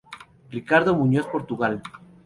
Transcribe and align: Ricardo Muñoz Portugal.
Ricardo 0.49 0.95
Muñoz 0.95 1.27
Portugal. 1.27 1.79